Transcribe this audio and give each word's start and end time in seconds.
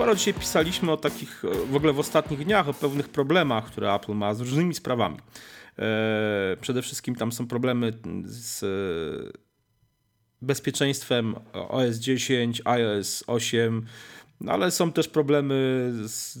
sporo 0.00 0.14
dzisiaj 0.14 0.34
pisaliśmy 0.34 0.92
o 0.92 0.96
takich, 0.96 1.42
w 1.70 1.76
ogóle 1.76 1.92
w 1.92 1.98
ostatnich 1.98 2.44
dniach, 2.44 2.68
o 2.68 2.74
pewnych 2.74 3.08
problemach, 3.08 3.64
które 3.64 3.94
Apple 3.94 4.14
ma 4.14 4.34
z 4.34 4.40
różnymi 4.40 4.74
sprawami. 4.74 5.16
E, 5.78 6.56
przede 6.60 6.82
wszystkim 6.82 7.14
tam 7.14 7.32
są 7.32 7.46
problemy 7.46 7.92
z 8.24 8.64
bezpieczeństwem 10.42 11.34
OS 11.52 11.96
10, 11.96 12.62
iOS 12.64 13.24
8, 13.26 13.86
no 14.40 14.52
ale 14.52 14.70
są 14.70 14.92
też 14.92 15.08
problemy 15.08 15.54
z 16.04 16.38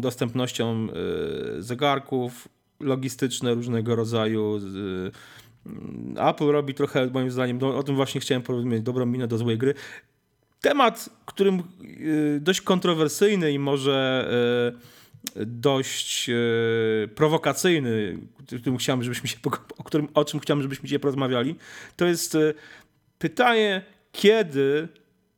dostępnością 0.00 0.88
e, 1.58 1.62
zegarków, 1.62 2.48
logistyczne 2.80 3.54
różnego 3.54 3.96
rodzaju. 3.96 4.60
Apple 6.16 6.46
robi 6.46 6.74
trochę, 6.74 7.06
moim 7.06 7.30
zdaniem, 7.30 7.58
no, 7.58 7.78
o 7.78 7.82
tym 7.82 7.96
właśnie 7.96 8.20
chciałem 8.20 8.42
powiedzieć, 8.42 8.82
dobrą 8.82 9.06
minę 9.06 9.28
do 9.28 9.38
złej 9.38 9.58
gry. 9.58 9.74
Temat, 10.60 11.08
którym 11.26 11.58
e, 11.58 11.62
dość 12.40 12.60
kontrowersyjny 12.60 13.52
i 13.52 13.58
może 13.58 14.28
dość 15.46 16.30
prowokacyjny, 17.14 18.18
którym 18.60 18.76
chciałem, 18.76 19.02
żebyśmy 19.02 19.28
się, 19.28 19.36
o, 19.78 19.84
którym, 19.84 20.08
o 20.14 20.24
czym 20.24 20.40
chciałem, 20.40 20.62
żebyśmy 20.62 20.86
dzisiaj 20.86 21.00
porozmawiali, 21.00 21.56
to 21.96 22.06
jest 22.06 22.36
Pytanie, 23.18 23.82
kiedy 24.12 24.88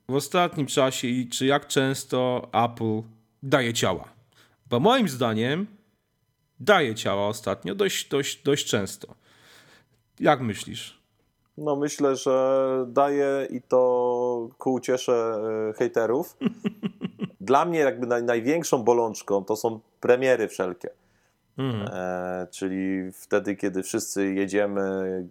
w 0.08 0.14
ostatnim 0.14 0.66
czasie 0.66 1.08
i 1.08 1.28
czy 1.28 1.46
jak 1.46 1.66
często 1.66 2.48
Apple 2.52 3.02
daje 3.42 3.72
ciała? 3.74 4.08
Bo 4.66 4.80
moim 4.80 5.08
zdaniem 5.08 5.66
daje 6.60 6.94
ciała 6.94 7.28
ostatnio 7.28 7.74
dość, 7.74 8.08
dość, 8.08 8.42
dość 8.42 8.66
często. 8.66 9.14
Jak 10.20 10.40
myślisz? 10.40 10.97
No 11.58 11.76
myślę, 11.76 12.16
że 12.16 12.68
daje 12.88 13.46
i 13.50 13.62
to 13.62 14.48
ku 14.58 14.72
uciesze 14.72 15.40
e, 15.70 15.72
hejterów. 15.72 16.36
Dla 17.40 17.64
mnie 17.64 17.78
jakby 17.78 18.06
naj, 18.06 18.22
największą 18.22 18.82
bolączką 18.82 19.44
to 19.44 19.56
są 19.56 19.80
premiery 20.00 20.48
wszelkie. 20.48 20.90
Mhm. 21.58 21.88
E, 21.92 22.46
czyli 22.50 23.12
wtedy, 23.12 23.56
kiedy 23.56 23.82
wszyscy 23.82 24.34
jedziemy 24.34 25.28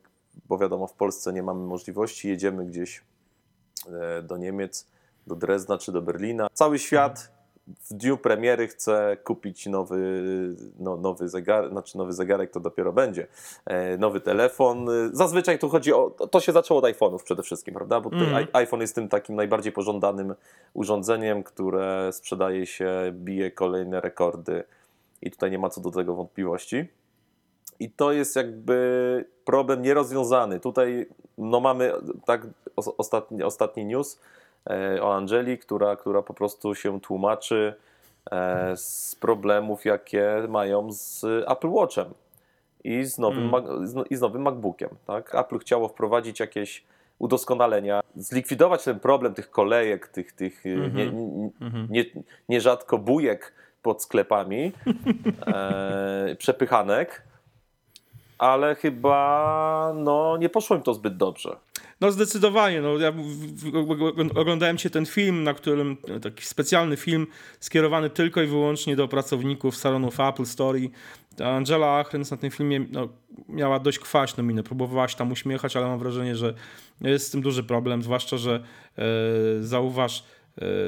bo 0.48 0.58
wiadomo, 0.58 0.88
w 0.88 0.94
Polsce 0.94 1.34
nie 1.34 1.44
mamy 1.44 1.66
możliwości, 1.66 2.30
jedziemy 2.30 2.66
gdzieś 2.66 3.04
e, 3.88 4.22
do 4.22 4.38
Niemiec, 4.38 4.88
do 5.28 5.36
Drezna 5.36 5.78
czy 5.78 5.92
do 5.92 6.02
Berlina. 6.02 6.48
Cały 6.54 6.80
świat 6.80 7.37
w 7.68 7.94
dniu 7.94 8.18
premiery 8.18 8.68
chce 8.68 9.18
kupić 9.24 9.66
nowy, 9.66 9.98
no, 10.80 10.98
nowy 10.98 11.30
zegarek, 11.30 11.72
znaczy 11.72 11.98
nowy 11.98 12.14
zegarek 12.14 12.52
to 12.52 12.60
dopiero 12.60 12.94
będzie, 12.94 13.28
e, 13.66 13.98
nowy 13.98 14.22
telefon. 14.22 14.88
Zazwyczaj 15.14 15.60
tu 15.60 15.70
chodzi 15.70 15.94
o, 15.94 16.10
to 16.10 16.40
się 16.40 16.52
zaczęło 16.52 16.80
od 16.80 16.86
iPhone'ów 16.86 17.24
przede 17.24 17.44
wszystkim, 17.44 17.74
prawda? 17.74 18.02
Bo 18.02 18.10
mm. 18.12 18.48
iPhone 18.54 18.82
jest 18.82 18.96
tym 18.96 19.10
takim 19.10 19.36
najbardziej 19.36 19.72
pożądanym 19.72 20.36
urządzeniem, 20.74 21.44
które 21.44 22.10
sprzedaje 22.14 22.66
się, 22.66 22.92
bije 23.12 23.52
kolejne 23.52 24.02
rekordy 24.02 24.64
i 25.22 25.32
tutaj 25.32 25.52
nie 25.52 25.60
ma 25.60 25.70
co 25.70 25.82
do 25.82 25.92
tego 25.92 26.16
wątpliwości. 26.16 26.88
I 27.80 27.92
to 27.92 28.12
jest 28.12 28.36
jakby 28.36 29.26
problem 29.46 29.82
nierozwiązany. 29.82 30.60
Tutaj 30.60 31.08
no 31.38 31.60
mamy 31.60 31.94
tak 32.26 32.48
ostatni, 32.76 33.44
ostatni 33.44 33.86
news 33.86 34.20
o 35.02 35.16
Angeli, 35.16 35.58
która, 35.58 35.96
która 35.96 36.22
po 36.22 36.34
prostu 36.34 36.76
się 36.76 37.02
tłumaczy 37.02 37.74
e, 38.32 38.78
z 38.78 39.16
problemów, 39.16 39.86
jakie 39.86 40.30
mają 40.50 40.92
z 40.92 41.24
Apple 41.48 41.70
Watchem 41.70 42.14
i 42.84 43.04
z 43.04 43.18
nowym, 43.18 43.56
mm. 43.56 44.06
i 44.10 44.16
z 44.16 44.22
nowym 44.22 44.42
MacBookiem. 44.42 44.90
Tak? 45.08 45.36
Apple 45.36 45.58
chciało 45.60 45.88
wprowadzić 45.88 46.40
jakieś 46.40 46.84
udoskonalenia, 47.20 48.02
zlikwidować 48.16 48.84
ten 48.84 49.00
problem 49.00 49.34
tych 49.34 49.50
kolejek, 49.50 50.08
tych, 50.08 50.32
tych 50.32 50.66
mm 50.66 50.92
-hmm. 50.92 50.96
nie, 50.96 51.04
mhm. 51.62 51.88
nie, 51.90 52.06
nierzadko 52.50 52.98
bujek 52.98 53.54
pod 53.82 54.04
sklepami, 54.04 54.72
e, 55.48 56.36
przepychanek 56.40 57.28
ale 58.38 58.76
chyba 58.76 59.94
no, 59.96 60.38
nie 60.38 60.50
poszło 60.50 60.76
im 60.76 60.82
to 60.82 60.94
zbyt 60.94 61.18
dobrze. 61.18 61.56
No 62.02 62.12
zdecydowanie. 62.12 62.82
No, 62.82 62.98
ja 62.98 63.14
oglądałem 64.36 64.78
się 64.78 64.90
ten 64.90 65.06
film, 65.06 65.44
na 65.44 65.54
którym 65.54 65.98
taki 66.22 66.46
specjalny 66.46 66.98
film 66.98 67.28
skierowany 67.60 68.10
tylko 68.10 68.42
i 68.42 68.48
wyłącznie 68.48 68.96
do 68.96 69.08
pracowników 69.08 69.78
salonów 69.78 70.20
Apple 70.20 70.46
Story. 70.46 70.90
Angela 71.46 71.88
Ahrens 71.88 72.32
na 72.32 72.38
tym 72.38 72.52
filmie 72.52 72.86
no, 72.92 73.10
miała 73.50 73.80
dość 73.80 74.00
kwaśną 74.00 74.44
minę. 74.44 74.64
Próbowała 74.64 75.08
się 75.08 75.18
tam 75.18 75.32
uśmiechać, 75.32 75.76
ale 75.76 75.88
mam 75.88 76.00
wrażenie, 76.00 76.36
że 76.36 76.54
jest 77.02 77.28
z 77.28 77.32
tym 77.32 77.42
duży 77.42 77.64
problem, 77.64 78.04
zwłaszcza, 78.04 78.38
że 78.38 78.64
e, 78.98 79.04
zauważ, 79.64 80.24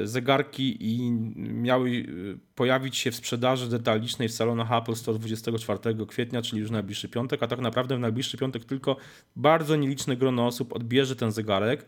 zegarki 0.04 0.76
i 0.80 1.10
miały 1.36 1.90
e, 1.90 2.38
pojawić 2.54 2.96
się 2.96 3.10
w 3.10 3.16
sprzedaży 3.16 3.68
detalicznej 3.68 4.28
w 4.28 4.32
salonach 4.32 4.72
Apple 4.72 4.94
124 4.94 6.06
kwietnia, 6.08 6.42
czyli 6.42 6.60
już 6.60 6.70
najbliższy 6.70 7.08
piątek, 7.08 7.42
a 7.42 7.46
tak 7.46 7.58
naprawdę 7.58 7.96
w 7.96 8.00
najbliższy 8.00 8.38
piątek 8.38 8.64
tylko 8.64 8.96
bardzo 9.36 9.76
nieliczne 9.76 10.16
grono 10.16 10.46
osób 10.46 10.72
odbierze 10.72 11.16
ten 11.16 11.32
zegarek. 11.32 11.86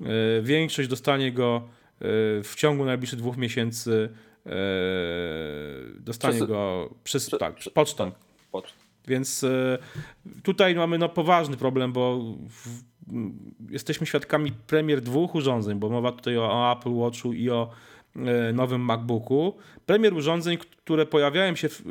E, 0.00 0.04
większość 0.42 0.88
dostanie 0.88 1.32
go 1.32 1.68
w 2.44 2.52
ciągu 2.56 2.84
najbliższych 2.84 3.18
dwóch 3.18 3.36
miesięcy 3.36 4.08
dostanie 5.98 6.36
przez, 6.36 6.48
go 6.48 6.90
przez, 7.04 7.26
przez, 7.26 7.40
tak, 7.40 7.54
pocztą. 7.74 8.10
Tak, 8.10 8.20
pocztą. 8.52 8.81
Więc 9.08 9.44
tutaj 10.42 10.74
mamy 10.74 10.98
no, 10.98 11.08
poważny 11.08 11.56
problem, 11.56 11.92
bo 11.92 12.20
w, 12.48 12.82
jesteśmy 13.70 14.06
świadkami 14.06 14.52
premier 14.66 15.00
dwóch 15.00 15.34
urządzeń, 15.34 15.78
bo 15.78 15.88
mowa 15.88 16.12
tutaj 16.12 16.36
o, 16.36 16.72
Apple 16.72 16.94
Watchu 16.94 17.32
i 17.32 17.50
o 17.50 17.70
e, 18.16 18.52
nowym 18.52 18.80
MacBooku. 18.80 19.56
Premier 19.86 20.14
urządzeń, 20.14 20.58
które 20.58 21.06
pojawiają 21.06 21.56
się 21.56 21.68
w, 21.68 21.80
e, 21.80 21.84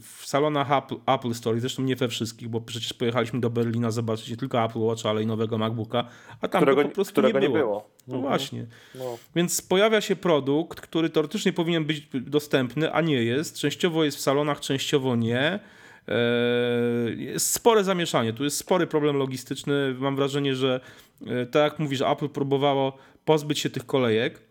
w 0.00 0.22
salonach 0.24 0.72
Apple, 0.72 0.94
Apple 1.06 1.34
Store, 1.34 1.60
zresztą 1.60 1.82
nie 1.82 1.96
we 1.96 2.08
wszystkich, 2.08 2.48
bo 2.48 2.60
przecież 2.60 2.92
pojechaliśmy 2.92 3.40
do 3.40 3.50
Berlina 3.50 3.90
zobaczyć 3.90 4.30
nie 4.30 4.36
tylko 4.36 4.64
Apple 4.64 4.78
Watch, 4.78 5.06
ale 5.06 5.22
i 5.22 5.26
nowego 5.26 5.58
MacBooka, 5.58 6.04
a 6.40 6.48
tam 6.48 6.62
którego, 6.62 6.82
po 6.82 6.94
prostu 6.94 7.22
nie 7.22 7.32
było. 7.32 7.40
Nie 7.40 7.48
było. 7.48 7.90
No 8.08 8.14
mhm. 8.14 8.32
właśnie. 8.32 8.66
No. 8.94 9.18
Więc 9.36 9.62
pojawia 9.62 10.00
się 10.00 10.16
produkt, 10.16 10.80
który 10.80 11.10
teoretycznie 11.10 11.52
powinien 11.52 11.84
być 11.84 12.08
dostępny, 12.12 12.92
a 12.92 13.00
nie 13.00 13.24
jest. 13.24 13.58
Częściowo 13.58 14.04
jest 14.04 14.16
w 14.16 14.20
salonach, 14.20 14.60
częściowo 14.60 15.16
nie. 15.16 15.60
E, 16.08 17.10
jest 17.16 17.52
spore 17.52 17.84
zamieszanie, 17.84 18.32
tu 18.32 18.44
jest 18.44 18.56
spory 18.56 18.86
problem 18.86 19.16
logistyczny. 19.16 19.94
Mam 19.98 20.16
wrażenie, 20.16 20.54
że 20.54 20.80
e, 21.26 21.46
tak 21.46 21.62
jak 21.72 21.78
mówisz, 21.78 22.00
Apple 22.00 22.28
próbowało 22.28 22.98
pozbyć 23.24 23.58
się 23.58 23.70
tych 23.70 23.86
kolejek. 23.86 24.42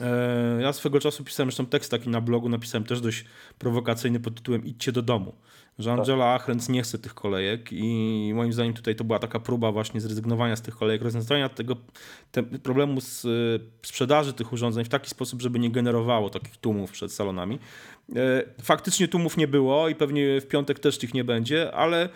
E, 0.00 0.58
ja 0.62 0.72
swego 0.72 1.00
czasu 1.00 1.24
pisałem 1.24 1.50
zresztą 1.50 1.66
tekst 1.66 1.90
taki 1.90 2.08
na 2.08 2.20
blogu, 2.20 2.48
napisałem 2.48 2.84
też 2.84 3.00
dość 3.00 3.24
prowokacyjny 3.58 4.20
pod 4.20 4.34
tytułem 4.34 4.64
Idźcie 4.64 4.92
do 4.92 5.02
domu 5.02 5.34
że 5.78 5.90
tak. 5.90 5.98
Angela 5.98 6.34
Ahrens 6.34 6.68
nie 6.68 6.82
chce 6.82 6.98
tych 6.98 7.14
kolejek 7.14 7.72
i 7.72 8.32
moim 8.34 8.52
zdaniem 8.52 8.74
tutaj 8.74 8.96
to 8.96 9.04
była 9.04 9.18
taka 9.18 9.40
próba 9.40 9.72
właśnie 9.72 10.00
zrezygnowania 10.00 10.56
z 10.56 10.62
tych 10.62 10.76
kolejek, 10.76 11.02
rozwiązania 11.02 11.48
tego 11.48 11.76
problemu 12.62 13.00
z 13.00 13.26
sprzedaży 13.82 14.32
tych 14.32 14.52
urządzeń 14.52 14.84
w 14.84 14.88
taki 14.88 15.10
sposób, 15.10 15.42
żeby 15.42 15.58
nie 15.58 15.70
generowało 15.70 16.30
takich 16.30 16.56
tłumów 16.56 16.92
przed 16.92 17.12
salonami. 17.12 17.58
E, 18.16 18.42
faktycznie 18.62 19.08
tłumów 19.08 19.36
nie 19.36 19.48
było 19.48 19.88
i 19.88 19.94
pewnie 19.94 20.40
w 20.40 20.46
piątek 20.46 20.78
też 20.78 21.04
ich 21.04 21.14
nie 21.14 21.24
będzie, 21.24 21.72
ale 21.72 22.02
e, 22.04 22.08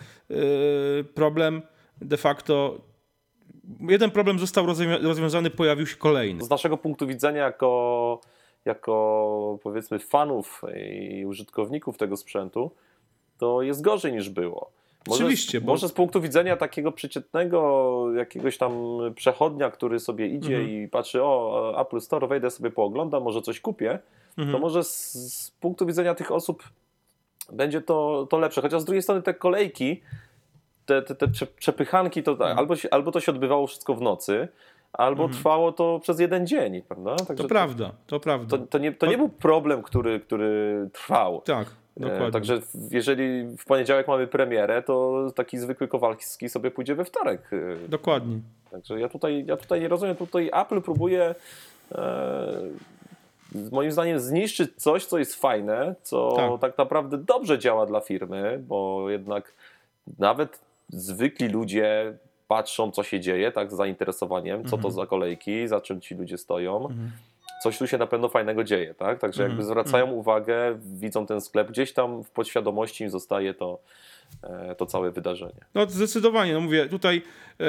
problem 1.03 1.61
de 2.01 2.17
facto 2.17 2.81
jeden 3.89 4.11
problem 4.11 4.39
został 4.39 4.65
rozwiązany, 5.01 5.49
pojawił 5.49 5.87
się 5.87 5.95
kolejny. 5.95 6.43
Z 6.43 6.49
naszego 6.49 6.77
punktu 6.77 7.07
widzenia 7.07 7.43
jako, 7.43 8.21
jako 8.65 9.59
powiedzmy 9.63 9.99
fanów 9.99 10.61
i 11.11 11.25
użytkowników 11.25 11.97
tego 11.97 12.17
sprzętu, 12.17 12.71
to 13.37 13.61
jest 13.61 13.81
gorzej 13.81 14.13
niż 14.13 14.29
było. 14.29 14.71
Może, 15.07 15.23
Oczywiście. 15.23 15.61
Bo... 15.61 15.71
Może 15.71 15.87
z 15.87 15.91
punktu 15.91 16.21
widzenia 16.21 16.57
takiego 16.57 16.91
przeciętnego 16.91 18.07
jakiegoś 18.15 18.57
tam 18.57 18.71
przechodnia, 19.15 19.71
który 19.71 19.99
sobie 19.99 20.27
idzie 20.27 20.55
mhm. 20.55 20.69
i 20.69 20.87
patrzy, 20.87 21.23
o 21.23 21.81
Apple 21.81 22.01
Store, 22.01 22.27
wejdę 22.27 22.51
sobie 22.51 22.71
pooglądam, 22.71 23.23
może 23.23 23.41
coś 23.41 23.59
kupię, 23.59 23.99
mhm. 24.37 24.51
to 24.51 24.59
może 24.59 24.83
z, 24.83 25.13
z, 25.13 25.51
punktu 25.51 25.85
widzenia 25.85 26.15
tych 26.15 26.31
osób 26.31 26.63
będzie 27.51 27.81
to, 27.81 28.27
to 28.29 28.37
lepsze. 28.39 28.61
Chociaż 28.61 28.81
z 28.81 28.85
drugiej 28.85 29.01
strony 29.01 29.21
te 29.21 29.33
kolejki, 29.33 30.01
te, 30.85 31.01
te, 31.01 31.15
te 31.15 31.27
przepychanki, 31.59 32.23
to 32.23 32.31
mhm. 32.31 32.57
albo, 32.57 32.75
się, 32.75 32.89
albo 32.89 33.11
to 33.11 33.19
się 33.19 33.31
odbywało 33.31 33.67
wszystko 33.67 33.95
w 33.95 34.01
nocy, 34.01 34.47
albo 34.97 35.23
mhm. 35.23 35.37
trwało 35.37 35.71
to 35.71 35.99
przez 35.99 36.19
jeden 36.19 36.47
dzień, 36.47 36.81
prawda? 36.81 37.15
Także 37.15 37.43
to 37.43 37.49
prawda, 37.49 37.91
to 38.07 38.19
prawda. 38.19 38.57
To, 38.57 38.67
to, 38.67 38.77
nie, 38.77 38.91
to 38.91 39.05
nie 39.05 39.17
był 39.17 39.29
problem, 39.29 39.83
który, 39.83 40.19
który 40.19 40.89
trwał. 40.93 41.41
Tak. 41.41 41.67
E, 41.97 41.99
Dokładnie. 41.99 42.31
Także 42.31 42.59
jeżeli 42.91 43.43
w 43.57 43.65
poniedziałek 43.65 44.07
mamy 44.07 44.27
premierę, 44.27 44.83
to 44.83 45.25
taki 45.35 45.57
zwykły 45.57 45.87
Kowalski 45.87 46.49
sobie 46.49 46.71
pójdzie 46.71 46.95
we 46.95 47.05
wtorek. 47.05 47.41
E, 47.53 47.89
Dokładnie. 47.89 48.39
Także 48.71 48.99
ja 48.99 49.09
tutaj, 49.09 49.45
ja 49.47 49.57
tutaj 49.57 49.81
nie 49.81 49.87
rozumiem, 49.87 50.15
tutaj 50.15 50.49
Apple 50.53 50.81
próbuje 50.81 51.35
e, 51.91 52.61
moim 53.71 53.91
zdaniem 53.91 54.19
zniszczyć 54.19 54.71
coś, 54.75 55.05
co 55.05 55.17
jest 55.17 55.35
fajne, 55.35 55.95
co 56.03 56.33
tak. 56.35 56.61
tak 56.61 56.77
naprawdę 56.77 57.17
dobrze 57.17 57.59
działa 57.59 57.85
dla 57.85 57.99
firmy, 57.99 58.63
bo 58.67 59.09
jednak 59.09 59.53
nawet 60.19 60.59
zwykli 60.89 61.47
ludzie 61.47 62.13
patrzą, 62.47 62.91
co 62.91 63.03
się 63.03 63.19
dzieje, 63.19 63.51
tak, 63.51 63.71
z 63.71 63.75
zainteresowaniem, 63.75 64.63
co 64.63 64.75
mhm. 64.75 64.81
to 64.81 64.91
za 64.91 65.05
kolejki, 65.05 65.67
za 65.67 65.81
czym 65.81 66.01
ci 66.01 66.15
ludzie 66.15 66.37
stoją. 66.37 66.85
Mhm. 66.85 67.11
coś 67.63 67.77
tu 67.77 67.87
się 67.87 67.97
na 67.97 68.07
pewno 68.07 68.29
fajnego 68.29 68.63
dzieje, 68.63 68.93
tak? 68.93 69.19
Także 69.19 69.43
jakby 69.43 69.61
Mhm, 69.61 69.69
zwracają 69.69 70.11
uwagę, 70.11 70.79
widzą 70.99 71.25
ten 71.25 71.41
sklep, 71.41 71.71
gdzieś 71.71 71.93
tam 71.93 72.23
w 72.23 72.29
podświadomości 72.29 73.03
im 73.03 73.09
zostaje 73.09 73.53
to, 73.53 73.79
e, 74.43 74.75
to 74.75 74.85
całe 74.85 75.11
wydarzenie. 75.11 75.65
No 75.75 75.85
zdecydowanie, 75.89 76.53
no 76.53 76.61
mówię, 76.61 76.85
tutaj 76.85 77.21
e, 77.59 77.65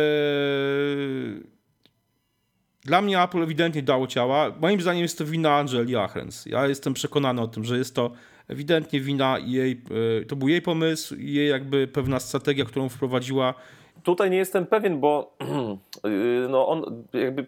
dla 2.84 3.02
mnie 3.02 3.22
Apple 3.22 3.42
ewidentnie 3.42 3.82
dało 3.82 4.06
ciała. 4.06 4.52
Moim 4.60 4.80
zdaniem 4.80 5.02
jest 5.02 5.18
to 5.18 5.24
wina 5.24 5.54
Angeli 5.54 5.96
Ahrens. 5.96 6.46
Ja 6.46 6.66
jestem 6.66 6.94
przekonany 6.94 7.42
o 7.42 7.48
tym, 7.48 7.64
że 7.64 7.78
jest 7.78 7.94
to 7.94 8.10
ewidentnie 8.48 9.00
wina 9.00 9.38
jej, 9.38 9.80
e, 10.20 10.24
to 10.24 10.36
był 10.36 10.48
jej 10.48 10.62
pomysł 10.62 11.14
i 11.14 11.32
jej 11.32 11.48
jakby 11.48 11.88
pewna 11.88 12.20
strategia, 12.20 12.64
którą 12.64 12.88
wprowadziła. 12.88 13.54
Tutaj 14.02 14.30
nie 14.30 14.36
jestem 14.36 14.66
pewien, 14.66 15.00
bo 15.00 15.36
yy, 16.04 16.46
no 16.50 16.68
on 16.68 17.04
jakby 17.12 17.46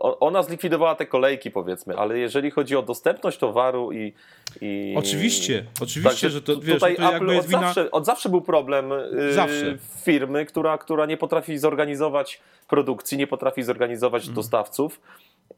ona 0.00 0.42
zlikwidowała 0.42 0.94
te 0.94 1.06
kolejki 1.06 1.50
powiedzmy, 1.50 1.96
ale 1.96 2.18
jeżeli 2.18 2.50
chodzi 2.50 2.76
o 2.76 2.82
dostępność 2.82 3.38
towaru 3.38 3.92
i... 3.92 4.12
i... 4.60 4.94
Oczywiście, 4.98 5.64
oczywiście, 5.82 6.30
że 6.30 6.42
to, 6.42 6.60
wiesz, 6.60 6.74
tutaj 6.74 6.96
to 6.96 7.14
Apple 7.14 7.26
jest 7.26 7.44
od, 7.46 7.50
wina... 7.50 7.60
zawsze, 7.60 7.90
od 7.90 8.06
zawsze 8.06 8.28
był 8.28 8.40
problem 8.40 8.90
yy, 9.12 9.32
Zawsze. 9.32 9.78
firmy, 10.04 10.46
która, 10.46 10.78
która 10.78 11.06
nie 11.06 11.16
potrafi 11.16 11.58
zorganizować 11.58 12.40
produkcji, 12.68 13.18
nie 13.18 13.26
potrafi 13.26 13.62
zorganizować 13.62 14.22
Mhm. 14.22 14.34
dostawców 14.34 15.00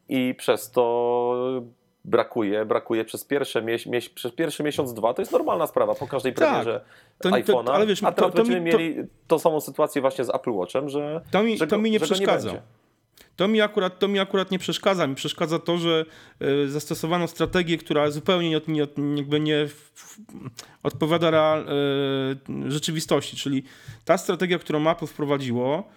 i 0.09 0.35
przez 0.39 0.71
to 0.71 1.63
brakuje, 2.05 2.65
brakuje 2.65 3.05
przez, 3.05 3.25
pierwsze 3.25 3.63
mieś, 3.63 3.87
mieś, 3.87 4.09
przez 4.09 4.33
pierwszy 4.33 4.63
miesiąc, 4.63 4.95
dwa. 4.95 5.15
To 5.15 5.23
jest 5.23 5.33
normalna 5.33 5.67
sprawa 5.67 5.95
po 5.95 6.07
każdej 6.07 6.33
Tak. 6.35 6.49
premierze 6.49 6.81
to- 7.19 7.29
iPhone'a. 7.31 7.71
ale 7.73 7.87
wiesz, 7.87 8.03
a 8.03 8.13
teraz 8.13 8.31
to- 8.33 8.37
to 8.37 8.43
mi- 8.45 8.49
będziemy 8.49 8.71
to- 8.73 8.79
mieli 8.79 9.09
tą 9.27 9.39
samą 9.39 9.61
sytuację 9.61 10.01
właśnie 10.01 10.25
z 10.25 10.31
Apple 10.35 10.51
Watchem, 10.51 10.89
że 10.89 11.21
To 11.31 11.43
mi, 11.43 11.59
że 11.59 11.67
to 11.67 11.77
go- 11.77 11.83
mi 11.83 11.91
nie 11.91 12.01
przeszkadza. 12.01 12.53
to, 13.37 13.49
mi 13.49 13.61
akurat, 13.61 13.99
to 13.99 14.09
mi 14.09 14.19
akurat 14.19 14.51
nie 14.51 14.59
przeszkadza. 14.59 15.07
Mi 15.07 15.15
przeszkadza 15.15 15.59
to, 15.59 15.79
że 15.79 16.05
e, 16.41 16.69
zastosowano 16.69 17.29
strategię, 17.29 17.79
która 17.79 18.11
zupełnie 18.11 18.51
nie, 18.51 18.61
nie, 18.69 18.87
jakby 19.17 19.41
nie 19.41 19.69
odpowiada 20.83 21.31
real, 21.31 21.61
e, 21.61 22.71
rzeczywistości. 22.71 23.37
Czyli 23.37 23.63
ta 24.05 24.19
strategia, 24.19 24.59
którą 24.59 24.91
Apple 24.91 25.07
wprowadziło, 25.07 25.89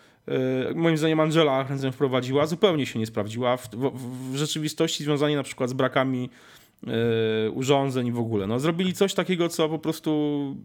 moim 0.76 0.98
zdaniem 0.98 1.20
Angela 1.20 1.52
Ahrens 1.52 1.84
ją 1.84 1.92
wprowadziła, 1.92 2.46
zupełnie 2.46 2.86
się 2.86 3.00
nie 3.00 3.06
sprawdziła 3.06 3.58
w, 3.58 3.70
w, 3.70 4.32
w 4.32 4.36
rzeczywistości 4.36 5.04
związanie 5.04 5.36
na 5.36 5.44
przykład 5.44 5.70
z 5.70 5.74
brakami 5.74 6.30
e, 6.88 7.52
urządzeń 7.52 8.12
w 8.12 8.20
ogóle. 8.20 8.48
No, 8.48 8.60
zrobili 8.60 8.94
coś 8.94 9.14
takiego, 9.14 9.50
co 9.50 9.70
po 9.70 9.80
prostu 9.80 10.56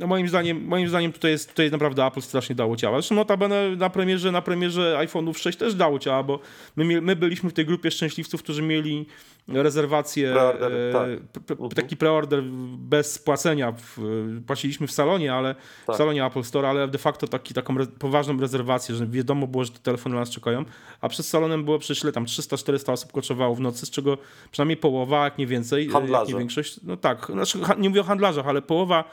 no 0.00 0.06
moim 0.06 0.28
zdaniem, 0.28 0.64
moim 0.64 0.88
zdaniem 0.88 1.12
tutaj 1.12 1.30
jest, 1.30 1.48
tutaj 1.48 1.70
naprawdę 1.70 2.06
Apple 2.06 2.20
strasznie 2.20 2.54
dało 2.54 2.76
ciała. 2.76 2.98
Zresztą 2.98 3.14
notabene 3.14 3.76
na 3.76 3.90
premierze, 3.90 4.32
na 4.32 4.42
premierze 4.42 4.96
iPhone'ów 5.00 5.38
6 5.38 5.58
też 5.58 5.74
dało 5.74 5.98
ciała, 5.98 6.22
bo 6.22 6.40
my, 6.76 7.00
my 7.00 7.16
byliśmy 7.16 7.50
w 7.50 7.52
tej 7.52 7.66
grupie 7.66 7.90
szczęśliwców, 7.90 8.42
którzy 8.42 8.62
mieli 8.62 9.06
rezerwację, 9.48 10.32
Preorder, 10.32 10.72
e, 10.72 10.92
tak. 10.92 11.44
p- 11.46 11.56
p- 11.56 11.68
taki 11.74 11.96
preorder 11.96 12.42
bez 12.78 13.18
płacenia. 13.18 13.72
W, 13.72 13.98
płaciliśmy 14.46 14.86
w 14.86 14.92
salonie, 14.92 15.34
ale 15.34 15.54
Tak. 15.86 15.94
w 15.96 15.98
salonie 15.98 16.24
Apple 16.24 16.42
Store, 16.42 16.68
ale 16.68 16.88
de 16.88 16.98
facto 16.98 17.26
taki, 17.28 17.54
taką 17.54 17.76
re, 17.76 17.86
poważną 17.86 18.40
rezerwację, 18.40 18.94
że 18.94 19.06
wiadomo 19.06 19.46
było, 19.46 19.64
że 19.64 19.70
te 19.72 19.78
telefony 19.78 20.14
na 20.14 20.20
nas 20.20 20.30
czekają, 20.30 20.64
a 21.00 21.08
przed 21.08 21.26
salonem 21.26 21.64
było 21.64 21.78
przecież 21.78 22.12
tam 22.12 22.24
300-400 22.24 22.92
osób 22.92 23.12
koczowało 23.12 23.54
w 23.54 23.60
nocy, 23.60 23.86
z 23.86 23.90
czego 23.90 24.18
przynajmniej 24.50 24.76
połowa, 24.76 25.24
jak 25.24 25.38
nie 25.38 25.46
więcej, 25.46 25.82
e, 25.82 25.84
jak 25.84 25.92
Handlarze. 25.92 26.32
nie 26.32 26.38
większość, 26.38 26.80
no 26.82 26.96
tak, 26.96 27.26
znaczy, 27.32 27.58
nie 27.78 27.88
mówię 27.88 28.00
o 28.00 28.04
handlarzach, 28.04 28.46
ale 28.46 28.62
połowa, 28.62 29.04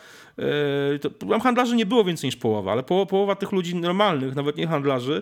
e, 0.96 1.00
to, 1.00 1.40
handlarzy 1.40 1.76
nie 1.76 1.86
było 1.86 2.04
więcej 2.04 2.28
niż 2.28 2.36
połowa, 2.36 2.72
ale 2.72 2.84
połowa, 2.84 3.06
połowa 3.10 3.36
tych 3.36 3.52
ludzi 3.52 3.76
normalnych, 3.76 4.36
nawet 4.36 4.58
nie 4.58 4.68
handlarzy, 4.68 5.22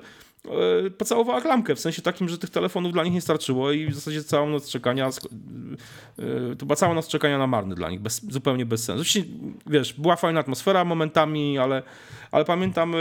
pocałowała 0.98 1.42
klamkę, 1.42 1.76
w 1.76 1.80
sensie 1.80 2.02
takim, 2.02 2.30
że 2.30 2.38
tych 2.38 2.50
telefonów 2.50 2.94
dla 2.94 3.04
nich 3.04 3.14
nie 3.14 3.22
starczyło 3.22 3.72
i 3.72 3.88
w 3.88 3.96
zasadzie 3.96 4.24
całą 4.24 4.50
noc 4.50 4.70
czekania, 4.70 5.08
e, 5.08 6.56
to 6.56 6.66
była 6.66 6.76
cała 6.76 6.94
noc 6.94 7.08
czekania 7.08 7.38
na 7.38 7.48
marny 7.48 7.76
dla 7.76 7.90
nich, 7.90 8.00
bez, 8.00 8.32
zupełnie 8.32 8.66
bez 8.66 8.84
sensu. 8.84 9.02
Oczywiście, 9.02 9.34
wiesz, 9.68 9.94
była 9.94 10.16
fajna 10.16 10.40
atmosfera 10.40 10.86
momentami, 10.86 11.58
ale, 11.58 11.84
ale 12.32 12.46
pamiętam 12.46 12.96
e, 12.96 12.98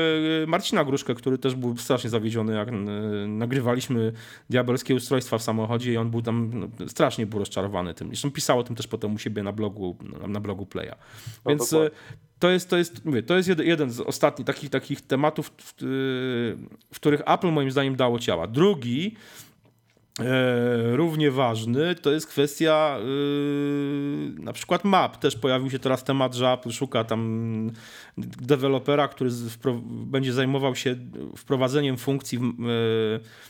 Marcina 0.46 0.84
Gruszkę, 0.84 1.14
który 1.14 1.38
też 1.38 1.54
był 1.54 1.76
strasznie 1.76 2.10
zawiedziony, 2.10 2.54
jak 2.54 2.68
e, 2.68 2.72
nagrywaliśmy 3.28 4.12
diabelskie 4.50 4.94
ustrojstwa 4.94 5.38
w 5.38 5.42
samochodzie 5.42 5.92
i 5.92 5.96
on 5.96 6.10
był 6.10 6.22
tam, 6.22 6.50
no, 6.54 6.88
strasznie 6.88 7.26
był 7.26 7.38
rozczarowany 7.38 7.94
tym. 7.94 8.08
Zresztą 8.08 8.30
pisał 8.30 8.58
o 8.58 8.62
tym 8.62 8.76
też 8.76 8.86
potem 8.86 9.14
u 9.14 9.18
siebie 9.18 9.42
na 9.42 9.52
blogu, 9.52 9.96
na, 10.28 10.40
blogu 10.40 10.66
Playa. 10.66 10.94
No, 11.44 11.48
Więc 11.48 11.70
dokładnie. 11.70 11.98
To 12.38 12.50
jest, 12.50 12.70
to 12.70 12.76
jest, 12.76 13.04
mówię, 13.04 13.22
to 13.22 13.36
jest 13.36 13.48
jed- 13.48 13.64
jeden 13.64 13.90
z 13.90 14.00
ostatnich 14.00 14.46
takich, 14.46 14.70
takich 14.70 15.00
tematów, 15.00 15.52
w, 15.56 15.74
w, 16.92 16.96
których 16.96 17.20
Apple 17.26 17.50
moim 17.50 17.70
zdaniem 17.70 17.96
dało 17.96 18.18
ciała. 18.18 18.46
Drugi, 18.46 19.16
e, 20.20 20.96
równie 20.96 21.30
ważny, 21.30 21.94
to 21.94 22.12
jest 22.12 22.26
kwestia 22.26 22.98
e, 22.98 23.02
na 24.42 24.52
przykład 24.52 24.84
map. 24.84 25.16
Też 25.16 25.36
pojawił 25.36 25.70
się 25.70 25.78
teraz 25.78 26.04
temat, 26.04 26.34
że 26.34 26.52
Apple 26.52 26.70
szuka 26.70 27.04
tam 27.04 27.70
dewelopera, 28.18 29.08
który 29.08 29.30
będzie 29.86 30.32
zajmował 30.32 30.74
się 30.74 30.96
wprowadzeniem 31.36 31.96
funkcji 31.96 32.38
e, 32.38 33.48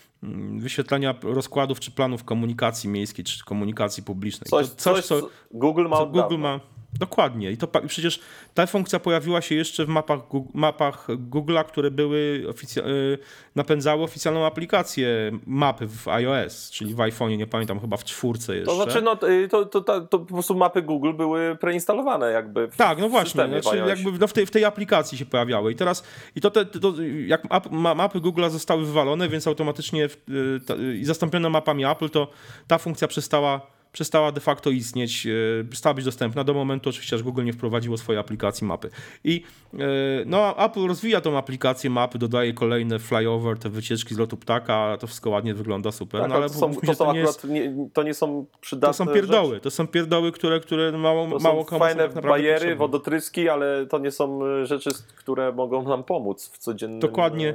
wyświetlania 0.59 1.15
rozkładów 1.23 1.81
czy 1.81 1.91
planów 1.91 2.25
komunikacji 2.25 2.91
miejskiej 2.91 3.25
czy 3.25 3.45
komunikacji 3.45 4.03
publicznej. 4.03 4.51
Coś, 4.51 4.69
to, 4.71 4.77
coś, 4.77 5.05
co, 5.05 5.21
co 5.21 5.29
Google 5.51 5.87
ma 5.89 5.97
co 5.97 6.07
Google 6.07 6.39
ma. 6.39 6.61
Dokładnie. 6.99 7.51
I 7.51 7.57
to 7.57 7.69
i 7.85 7.89
przecież 7.89 8.21
ta 8.55 8.67
funkcja 8.67 8.99
pojawiła 8.99 9.41
się 9.41 9.55
jeszcze 9.55 9.85
w 9.85 9.89
mapach, 9.89 10.21
mapach 10.55 11.07
Google'a, 11.09 11.65
które 11.65 11.91
były 11.91 12.45
oficja- 12.49 12.87
y, 12.87 13.19
napędzały 13.55 14.03
oficjalną 14.03 14.47
aplikację 14.47 15.09
mapy 15.47 15.87
w 15.87 16.09
iOS, 16.09 16.71
czyli 16.71 16.95
w 16.95 16.99
iPhone'ie, 16.99 17.37
nie 17.39 17.47
pamiętam, 17.47 17.81
chyba 17.81 17.97
w 17.97 18.05
czwórce 18.05 18.57
jeszcze. 18.57 18.71
To 18.73 18.83
znaczy, 18.83 19.03
no, 19.03 19.29
y, 19.29 19.49
to, 19.49 19.67
to, 19.67 19.81
to, 19.81 20.01
to 20.01 20.19
po 20.19 20.35
prostu 20.35 20.55
mapy 20.55 20.83
Google 20.83 21.13
były 21.13 21.57
preinstalowane 21.57 22.31
jakby 22.31 22.69
w 22.69 22.77
Tak, 22.77 22.99
no 22.99 23.09
właśnie, 23.09 23.47
znaczy 23.49 23.77
jakby 23.77 24.13
no 24.19 24.27
w, 24.27 24.33
tej, 24.33 24.47
w 24.47 24.51
tej 24.51 24.65
aplikacji 24.65 25.19
się 25.19 25.27
pojawiały 25.27 25.73
i 25.73 25.75
teraz 25.75 26.05
i 26.37 26.41
to, 26.41 26.51
te, 26.51 26.65
to 26.65 26.95
jak 27.27 27.43
ap, 27.51 27.71
ma, 27.71 27.95
mapy 27.95 28.21
Google'a 28.21 28.51
zostały 28.51 28.87
wywalone, 28.87 29.29
więc 29.29 29.47
automatycznie 29.47 30.09
w, 30.09 30.15
y, 30.15 30.67
ta, 30.67 30.75
i 31.01 31.05
zastąpione 31.05 31.51
mapami 31.51 31.85
Apple, 31.85 32.11
to 32.11 32.31
ta 32.67 32.79
funkcja 32.79 33.09
przestała, 33.09 33.78
przestała 33.93 34.33
de 34.33 34.41
facto 34.41 34.71
istnieć, 34.71 35.27
y, 35.27 35.67
przestała 35.71 35.95
być 35.95 36.05
dostępna 36.05 36.45
do 36.45 36.55
momentu 36.55 36.91
oczywiście, 36.91 37.17
aż 37.17 37.23
Google 37.23 37.45
nie 37.45 37.53
wprowadziło 37.53 37.99
swojej 37.99 38.21
aplikacji 38.21 38.67
mapy. 38.67 38.91
I 39.25 39.43
y, 39.75 39.79
no 40.27 40.57
Apple 40.65 40.87
rozwija 40.87 41.21
tą 41.21 41.39
aplikację 41.39 41.91
mapy, 41.91 42.19
dodaje 42.19 42.53
kolejne 42.53 42.99
flyover, 42.99 43.59
te 43.59 43.69
wycieczki 43.69 44.15
z 44.15 44.19
lotu 44.19 44.37
ptaka, 44.37 44.97
to 45.01 45.07
wszystko 45.07 45.31
ładnie 45.31 45.55
wygląda 45.55 45.93
super, 45.93 46.21
Tak, 46.21 46.31
no 46.31 46.37
ale 46.37 46.49
to 46.49 46.55
są, 46.55 46.75
to 46.75 46.87
się, 46.87 46.95
są 46.95 47.13
nie 47.13 47.19
jest, 47.21 47.45
nie, 47.45 47.89
to 47.93 48.03
nie 48.03 48.15
są 48.15 48.47
przydatne 48.61 49.07
to 49.07 49.11
są 49.11 49.15
pierdoły, 49.15 49.49
rzeczy. 49.55 49.61
to 49.61 49.71
są 49.71 49.87
pierdoły, 49.87 50.33
które, 50.33 50.61
które 50.61 50.93
mało, 50.93 51.29
To 51.31 51.39
mało 51.39 51.63
są 51.63 51.69
komu 51.69 51.79
fajne 51.79 52.09
tak 52.09 52.23
bajery, 52.27 52.53
potrzebne. 52.55 52.77
wodotryski, 52.77 53.49
ale 53.49 53.87
to 53.87 53.99
nie 53.99 54.11
są 54.11 54.47
y, 54.47 54.67
rzeczy, 54.67 54.91
które 55.17 55.53
mogą 55.53 55.89
nam 55.89 56.05
pomóc 56.05 56.51
w 56.53 56.59
codziennym 56.59 57.01
Dokładnie. 57.01 57.55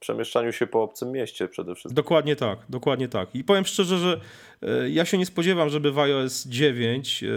przemieszczaniu 0.00 0.52
się 0.52 0.66
po 0.66 0.82
obcym 0.82 1.12
mieście 1.12 1.48
przede 1.48 1.74
wszystkim. 1.74 1.94
Dokładnie 1.94 2.36
tak, 2.36 2.58
dokładnie 2.68 3.08
tak. 3.08 3.34
I 3.34 3.44
powiem 3.44 3.64
szczerze, 3.64 3.98
że 3.98 4.12
e, 4.12 4.20
ja 4.88 5.04
się 5.04 5.18
nie 5.18 5.26
spodziewam, 5.26 5.68
żeby 5.68 5.92
w 5.92 5.98
iOS 5.98 6.46
9 6.46 7.24
e, 7.24 7.28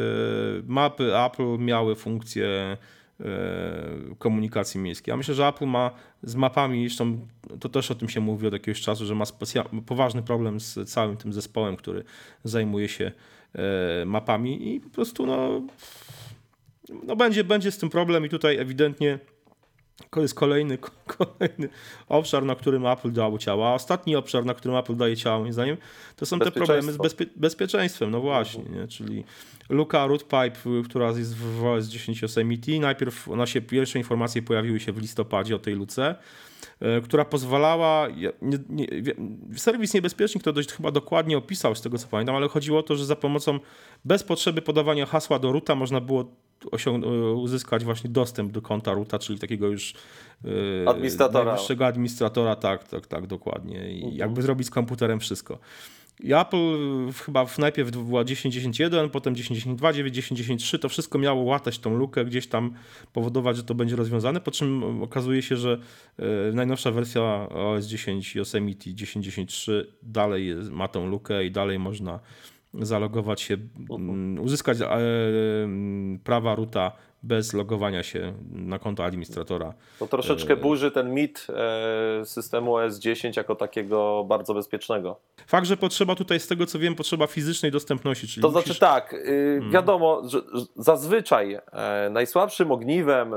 mapy 0.67 1.17
Apple 1.17 1.57
miały 1.57 1.95
funkcję 1.95 2.77
e, 3.19 3.25
komunikacji 4.17 4.79
miejskiej. 4.79 5.11
Ja 5.11 5.17
myślę, 5.17 5.35
że 5.35 5.47
Apple 5.47 5.65
ma 5.65 5.91
z 6.23 6.35
mapami, 6.35 6.87
zresztą 6.87 7.27
to 7.59 7.69
też 7.69 7.91
o 7.91 7.95
tym 7.95 8.09
się 8.09 8.19
mówi 8.19 8.47
od 8.47 8.53
jakiegoś 8.53 8.81
czasu, 8.81 9.05
że 9.05 9.15
ma 9.15 9.25
poważny 9.85 10.23
problem 10.23 10.59
z 10.59 10.89
całym 10.89 11.17
tym 11.17 11.33
zespołem, 11.33 11.75
który 11.75 12.03
zajmuje 12.43 12.87
się 12.87 13.11
e, 13.55 14.05
mapami 14.05 14.75
i 14.75 14.79
po 14.79 14.89
prostu 14.89 15.25
no, 15.25 15.61
no 17.03 17.15
będzie, 17.15 17.43
będzie 17.43 17.71
z 17.71 17.77
tym 17.77 17.89
problem 17.89 18.25
i 18.25 18.29
tutaj 18.29 18.57
ewidentnie 18.57 19.19
to 20.10 20.22
jest 20.22 20.34
kolejny, 20.34 20.77
kolejny 21.17 21.70
obszar, 22.08 22.46
na 22.46 22.55
którym 22.55 22.86
Apple 22.86 23.12
dało 23.12 23.38
ciała. 23.38 23.70
A 23.70 23.74
ostatni 23.74 24.15
obszar, 24.15 24.46
na 24.46 24.53
którym 24.53 24.77
Apple 24.77 24.96
daje 24.96 25.17
ciała, 25.17 25.39
moim 25.39 25.53
zdaniem, 25.53 25.77
to 26.15 26.25
są 26.25 26.39
te 26.39 26.51
problemy 26.51 26.93
z 26.93 26.98
bezpie 26.98 27.25
bezpieczeństwem. 27.36 28.12
No 28.12 28.22
właśnie, 28.22 28.63
nie? 28.63 28.88
czyli 28.88 29.24
luka 29.70 30.08
rootpipe, 30.08 30.60
która 30.86 31.08
jest 31.08 31.38
w 31.38 31.65
OS 31.65 31.88
10 31.88 32.22
Yosemite. 32.22 32.72
Najpierw 32.72 33.29
ona 33.29 33.46
się, 33.46 33.62
pierwsze 33.62 34.00
informacje 34.00 34.41
pojawiły 34.41 34.79
się 34.79 34.91
w 34.91 34.98
listopadzie 34.98 35.55
o 35.55 35.60
tej 35.60 35.75
luce, 35.75 36.15
e, 36.79 37.01
która 37.01 37.25
pozwalała, 37.25 38.08
nie, 38.41 38.58
nie, 38.70 38.88
serwis 39.55 39.93
Niebezpiecznik 39.93 40.43
to 40.43 40.53
dość 40.53 40.72
chyba 40.72 40.91
dokładnie 40.91 41.38
opisał 41.38 41.75
z 41.75 41.81
tego 41.81 41.98
co 41.98 42.08
pamiętam, 42.08 42.36
ale 42.36 42.48
chodziło 42.48 42.79
o 42.79 42.84
to, 42.84 42.96
że 42.96 43.05
za 43.05 43.15
pomocą 43.15 43.60
bez 44.05 44.24
potrzeby 44.24 44.62
podawania 44.62 45.05
hasła 45.05 45.39
do 45.39 45.51
roota 45.51 45.75
można 45.75 46.01
było 46.01 46.25
uzyskać 47.36 47.84
właśnie 47.84 48.10
dostęp 48.10 48.51
do 48.51 48.62
konta 48.62 48.94
roota, 48.94 49.20
czyli 49.20 49.39
takiego 49.39 49.68
już 49.68 49.94
e, 50.84 50.89
Administratora. 50.89 51.46
najwyższego 51.46 51.86
administratora, 51.86 52.56
tak, 52.56 52.88
tak, 52.88 53.08
tak, 53.08 53.27
dokładnie. 53.27 53.91
I 53.91 54.15
jakby 54.15 54.41
zrobić 54.41 54.68
z 54.68 54.70
komputerem 54.70 55.20
wszystko. 55.20 55.60
I 56.24 56.34
Apple 56.34 56.77
chyba 57.25 57.46
najpierw 57.58 57.91
była 57.91 58.24
10.10.1, 58.24 59.10
potem 59.10 59.36
10.10.2, 59.36 60.12
10.10.3, 60.12 60.80
to 60.80 60.89
wszystko 60.89 61.20
miało 61.20 61.44
łatać 61.44 61.80
tą 61.80 61.96
lukę, 61.96 62.25
gdzieś 62.25 62.48
tam 62.48 62.74
powodować, 63.13 63.58
że 63.58 63.63
to 63.63 63.75
będzie 63.75 63.96
rozwiązane, 63.96 64.41
po 64.41 64.51
czym 64.51 65.03
okazuje 65.03 65.41
się, 65.41 65.58
że 65.58 65.77
najnowsza 66.53 66.91
wersja 66.91 67.50
OS 67.50 67.86
10 67.86 68.36
Yosemite 68.36 68.89
10.10.3 68.89 69.72
dalej 70.03 70.56
ma 70.72 70.88
tą 70.88 71.08
lukę 71.08 71.46
i 71.46 71.51
dalej 71.51 71.80
można 71.80 72.20
zalogować 72.73 73.41
się, 73.41 73.57
mhm. 73.89 74.39
uzyskać 74.39 74.77
prawa 76.23 76.55
ruta 76.55 76.91
bez 77.23 77.53
logowania 77.53 78.03
się 78.03 78.33
na 78.51 78.79
konto 78.79 79.05
administratora. 79.05 79.73
To 79.99 80.07
troszeczkę 80.07 80.53
e, 80.53 80.57
burzy 80.57 80.91
ten 80.91 81.13
mit 81.13 81.47
e, 81.49 82.25
systemu 82.25 82.75
OS 82.75 82.99
10 82.99 83.37
jako 83.37 83.55
takiego 83.55 84.25
bardzo 84.27 84.53
bezpiecznego. 84.53 85.19
Fakt, 85.47 85.67
że 85.67 85.77
potrzeba 85.77 86.15
tutaj, 86.15 86.39
z 86.39 86.47
tego 86.47 86.65
co 86.65 86.79
wiem, 86.79 86.95
potrzeba 86.95 87.27
fizycznej 87.27 87.71
dostępności. 87.71 88.27
Czyli 88.27 88.41
to 88.41 88.51
musisz... 88.51 88.63
znaczy 88.65 88.79
tak, 88.79 89.13
y, 89.13 89.17
hmm. 89.25 89.71
wiadomo, 89.71 90.21
że 90.29 90.41
zazwyczaj 90.75 91.53
e, 91.53 92.09
najsłabszym 92.11 92.71
ogniwem, 92.71 93.33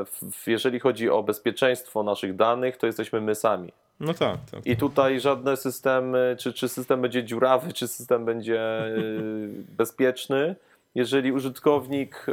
jeżeli 0.46 0.80
chodzi 0.80 1.10
o 1.10 1.22
bezpieczeństwo 1.22 2.02
naszych 2.02 2.36
danych, 2.36 2.76
to 2.76 2.86
jesteśmy 2.86 3.20
my 3.20 3.34
sami. 3.34 3.72
No 4.00 4.14
tak, 4.14 4.38
tak. 4.50 4.66
I 4.66 4.76
tutaj 4.76 5.20
żadne 5.20 5.56
systemy, 5.56 6.36
czy, 6.38 6.52
czy 6.52 6.68
system 6.68 7.02
będzie 7.02 7.24
dziurawy, 7.24 7.72
czy 7.72 7.88
system 7.88 8.24
będzie 8.24 8.86
y, 8.86 9.48
bezpieczny, 9.76 10.56
jeżeli 10.94 11.32
użytkownik 11.32 12.26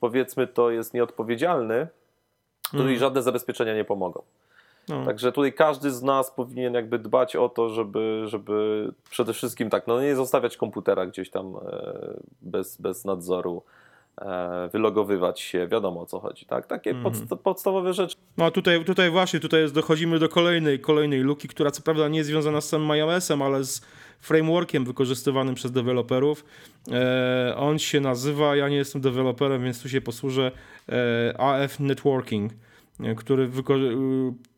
powiedzmy 0.00 0.46
to 0.46 0.70
jest 0.70 0.94
nieodpowiedzialny, 0.94 1.88
to 2.72 2.80
mm. 2.80 2.98
żadne 2.98 3.22
zabezpieczenia 3.22 3.74
nie 3.74 3.84
pomogą. 3.84 4.22
No. 4.88 5.04
Także 5.04 5.32
tutaj 5.32 5.52
każdy 5.52 5.90
z 5.90 6.02
nas 6.02 6.30
powinien 6.30 6.74
jakby 6.74 6.98
dbać 6.98 7.36
o 7.36 7.48
to, 7.48 7.68
żeby, 7.68 8.22
żeby 8.26 8.88
przede 9.10 9.32
wszystkim 9.32 9.70
tak, 9.70 9.86
no 9.86 10.02
nie 10.02 10.16
zostawiać 10.16 10.56
komputera 10.56 11.06
gdzieś 11.06 11.30
tam 11.30 11.56
e, 11.56 11.60
bez, 12.42 12.76
bez 12.80 13.04
nadzoru, 13.04 13.62
e, 13.62 13.85
wylogowywać 14.72 15.40
się, 15.40 15.68
wiadomo 15.68 16.00
o 16.00 16.06
co 16.06 16.20
chodzi, 16.20 16.46
tak? 16.46 16.66
Takie 16.66 16.90
mm. 16.90 17.02
podst 17.02 17.24
podstawowe 17.44 17.92
rzeczy. 17.92 18.16
No 18.36 18.50
tutaj, 18.50 18.84
tutaj 18.84 19.10
właśnie, 19.10 19.40
tutaj 19.40 19.60
jest, 19.60 19.74
dochodzimy 19.74 20.18
do 20.18 20.28
kolejnej, 20.28 20.80
kolejnej 20.80 21.20
luki, 21.20 21.48
która 21.48 21.70
co 21.70 21.82
prawda 21.82 22.08
nie 22.08 22.18
jest 22.18 22.30
związana 22.30 22.60
z 22.60 22.68
samym 22.68 22.90
iOS-em, 22.90 23.42
ale 23.42 23.64
z 23.64 23.80
frameworkiem 24.20 24.84
wykorzystywanym 24.84 25.54
przez 25.54 25.72
deweloperów. 25.72 26.44
E, 26.92 27.54
on 27.56 27.78
się 27.78 28.00
nazywa, 28.00 28.56
ja 28.56 28.68
nie 28.68 28.76
jestem 28.76 29.00
deweloperem, 29.00 29.64
więc 29.64 29.82
tu 29.82 29.88
się 29.88 30.00
posłużę, 30.00 30.52
e, 30.88 31.40
AF 31.40 31.80
Networking 31.80 32.52
e, 33.00 33.14
który 33.14 33.48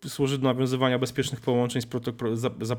służy 0.07 0.38
do 0.38 0.45
nawiązywania 0.45 0.99
bezpiecznych 0.99 1.40
połączeń 1.40 1.83
z, 1.83 1.87
za, 2.35 2.50
za, 2.61 2.76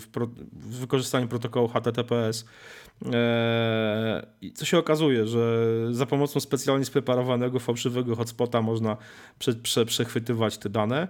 w, 0.00 0.06
pro 0.12 0.28
wykorzystaniem 0.52 1.28
protokołu 1.28 1.68
HTTPS. 1.68 2.44
I 4.40 4.52
co 4.52 4.64
się 4.64 4.78
okazuje, 4.78 5.26
że 5.26 5.68
za 5.90 6.06
pomocą 6.06 6.40
specjalnie 6.40 6.84
spreparowanego 6.84 7.58
fałszywego 7.58 8.16
hotspota 8.16 8.62
można 8.62 8.96
prze, 9.38 9.54
prze, 9.54 9.86
przechwytywać 9.86 10.58
te 10.58 10.68
dane. 10.68 11.08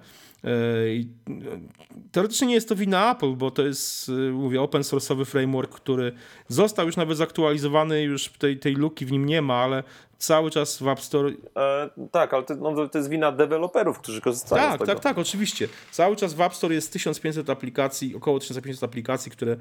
Teoretycznie 2.12 2.46
nie 2.46 2.54
jest 2.54 2.68
to 2.68 2.76
wina 2.76 3.12
Apple, 3.12 3.32
bo 3.32 3.50
to 3.50 3.62
jest, 3.62 4.10
mówię, 4.32 4.62
open 4.62 4.82
source'owy 4.82 5.24
framework, 5.24 5.74
który 5.74 6.12
został 6.48 6.86
już 6.86 6.96
nawet 6.96 7.18
zaktualizowany, 7.18 8.02
już 8.02 8.28
tej, 8.28 8.58
tej 8.58 8.74
luki 8.74 9.06
w 9.06 9.12
nim 9.12 9.26
nie 9.26 9.42
ma, 9.42 9.54
ale 9.54 9.82
cały 10.22 10.50
czas 10.50 10.78
w 10.78 10.88
App 10.88 11.00
Store. 11.00 11.30
E, 11.56 11.90
tak, 12.10 12.34
ale 12.34 12.42
to, 12.42 12.54
no, 12.54 12.88
to 12.88 12.98
jest 12.98 13.10
wina 13.10 13.32
deweloperów, 13.32 13.98
którzy 13.98 14.20
korzystają 14.20 14.62
tak, 14.62 14.76
z 14.76 14.78
tego. 14.78 14.94
Tak, 14.94 15.01
tak, 15.02 15.18
oczywiście. 15.18 15.68
Cały 15.90 16.16
czas 16.16 16.34
w 16.34 16.40
App 16.40 16.54
Store 16.54 16.74
jest 16.74 16.92
1500 16.92 17.50
aplikacji, 17.50 18.16
około 18.16 18.38
1500 18.38 18.84
aplikacji, 18.84 19.32
które 19.32 19.52
e, 19.52 19.58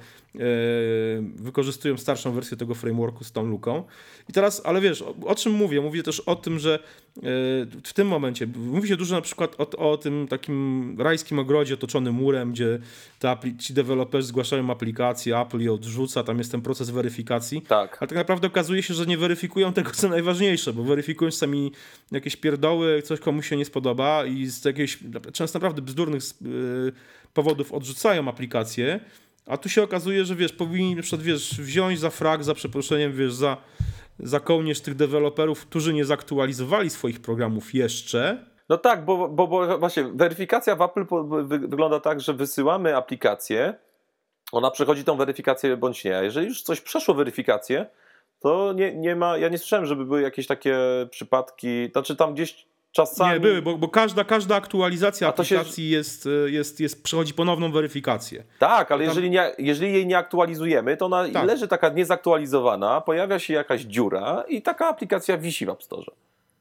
wykorzystują 1.36 1.98
starszą 1.98 2.32
wersję 2.32 2.58
tego 2.58 2.76
frameworku 2.76 3.24
z 3.24 3.32
tą 3.32 3.46
luką. 3.46 3.84
I 4.30 4.34
teraz, 4.34 4.62
ale 4.66 4.82
wiesz, 4.82 5.02
o, 5.02 5.16
o 5.26 5.36
czym 5.36 5.54
mówię? 5.54 5.82
Mówię 5.82 6.04
też 6.04 6.20
o 6.20 6.36
tym, 6.36 6.60
że 6.60 6.76
e, 6.76 7.22
w 7.84 7.94
tym 7.94 8.08
momencie 8.08 8.48
mówi 8.56 8.88
się 8.88 8.98
dużo 8.98 9.16
na 9.16 9.22
przykład 9.22 9.56
o, 9.58 9.92
o 9.92 9.98
tym 9.98 10.28
takim 10.28 10.96
rajskim 11.02 11.40
ogrodzie 11.40 11.74
otoczonym 11.74 12.14
murem, 12.14 12.52
gdzie 12.52 12.80
te 13.20 13.38
ci 13.60 13.74
deweloperzy 13.74 14.28
zgłaszają 14.28 14.70
aplikacje, 14.70 15.40
Apple 15.40 15.60
je 15.60 15.74
odrzuca, 15.74 16.24
tam 16.24 16.38
jest 16.38 16.52
ten 16.52 16.62
proces 16.62 16.90
weryfikacji. 16.90 17.62
Tak. 17.62 17.98
Ale 18.00 18.08
tak 18.08 18.18
naprawdę 18.18 18.48
okazuje 18.48 18.84
się, 18.84 18.94
że 18.94 19.06
nie 19.06 19.18
weryfikują 19.18 19.74
tego, 19.74 19.92
co 19.92 20.10
najważniejsze, 20.10 20.74
bo 20.74 20.84
weryfikują 20.84 21.32
sami 21.32 21.72
jakieś 22.12 22.36
pierdoły, 22.36 23.02
coś 23.02 23.20
komuś 23.20 23.50
się 23.50 23.58
nie 23.58 23.66
spodoba 23.66 24.26
i 24.26 24.46
z 24.46 24.66
jakichś 24.66 24.98
często 25.32 25.60
naprawdę 25.60 25.82
bzdurnych 25.82 26.24
yy, 26.42 26.92
powodów 27.34 27.74
odrzucają 27.74 28.28
aplikacje. 28.28 29.00
A 29.46 29.58
tu 29.58 29.70
się 29.70 29.84
okazuje, 29.84 30.26
że 30.26 30.36
wiesz, 30.36 30.54
powinni 30.54 30.96
na 30.96 31.02
przykład, 31.02 31.22
wiesz, 31.22 31.62
wziąć 31.62 32.00
za 32.00 32.10
frag, 32.10 32.44
za 32.44 32.54
przeproszeniem, 32.54 33.14
wiesz, 33.14 33.34
za, 33.34 33.58
za 34.20 34.40
kołnierz 34.40 34.82
tych 34.82 34.96
deweloperów, 34.96 35.66
którzy 35.66 35.94
nie 35.94 36.06
zaktualizowali 36.06 36.90
swoich 36.90 37.22
programów 37.22 37.74
jeszcze, 37.74 38.52
no 38.72 38.78
tak, 38.78 39.06
bo, 39.06 39.30
bo, 39.30 39.48
bo 39.48 39.80
właśnie 39.80 40.04
weryfikacja 40.04 40.76
w 40.76 40.82
Apple 40.82 41.06
wygląda 41.48 42.00
tak, 42.00 42.22
że 42.22 42.34
wysyłamy 42.34 42.96
aplikację, 42.96 43.74
ona 44.52 44.72
przechodzi 44.72 45.04
tą 45.04 45.18
weryfikację 45.18 45.78
bądź 45.78 46.04
nie. 46.04 46.18
A 46.18 46.24
jeżeli 46.24 46.48
już 46.48 46.62
coś 46.62 46.82
przeszło 46.82 47.14
weryfikację, 47.14 47.86
to 48.40 48.74
nie, 48.74 48.96
nie 48.96 49.16
ma, 49.16 49.38
ja 49.38 49.50
nie 49.50 49.58
słyszałem, 49.58 49.86
żeby 49.86 50.06
były 50.06 50.22
jakieś 50.22 50.48
takie 50.48 50.78
przypadki, 51.10 51.90
znaczy 51.92 52.16
tam 52.16 52.34
gdzieś 52.34 52.68
czasami... 52.92 53.34
Nie, 53.34 53.40
były, 53.40 53.62
bo, 53.62 53.78
bo 53.78 53.88
każda, 53.88 54.24
każda 54.24 54.56
aktualizacja 54.56 55.28
aplikacji 55.28 55.90
się... 55.90 55.96
jest, 55.96 56.30
jest, 56.46 56.80
jest, 56.80 57.04
przechodzi 57.04 57.34
ponowną 57.34 57.72
weryfikację. 57.72 58.44
Tak, 58.60 58.92
ale 58.92 59.00
tam... 59.00 59.10
jeżeli, 59.10 59.30
nie, 59.30 59.52
jeżeli 59.58 59.94
jej 59.94 60.08
nie 60.08 60.18
aktualizujemy, 60.18 60.98
to 60.98 61.06
ona 61.06 61.30
tak. 61.30 61.46
leży 61.46 61.68
taka 61.68 61.90
niezaktualizowana, 61.90 63.02
pojawia 63.02 63.40
się 63.40 63.54
jakaś 63.54 63.82
dziura 63.82 64.44
i 64.48 64.62
taka 64.62 64.88
aplikacja 64.88 65.38
wisi 65.38 65.66
w 65.66 65.70
App 65.70 65.84
Store. 65.84 66.12